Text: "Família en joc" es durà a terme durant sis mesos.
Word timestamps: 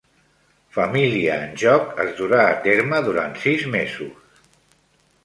"Família 0.77 1.35
en 1.41 1.51
joc" 1.63 1.91
es 2.03 2.09
durà 2.21 2.39
a 2.45 2.55
terme 2.63 3.03
durant 3.09 3.37
sis 3.45 3.67
mesos. 3.77 4.41